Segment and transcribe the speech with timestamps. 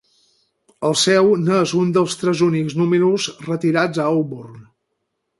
[0.87, 4.57] El seu n"és un dels tres únics números retirats a Auburn.